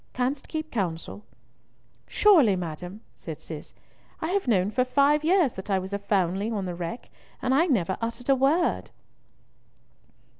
Canst 0.13 0.47
keep 0.47 0.71
counsel?" 0.71 1.25
"Surely, 2.07 2.55
madam," 2.55 3.01
said 3.13 3.39
Cis, 3.39 3.71
"I 4.19 4.29
have 4.31 4.47
known 4.47 4.71
for 4.71 4.83
five 4.83 5.23
years 5.23 5.53
that 5.53 5.69
I 5.69 5.77
was 5.77 5.93
a 5.93 5.99
foundling 5.99 6.53
on 6.53 6.65
the 6.65 6.73
wreck, 6.73 7.11
and 7.39 7.53
I 7.53 7.67
never 7.67 7.95
uttered 8.01 8.27
a 8.27 8.33
word." 8.35 8.89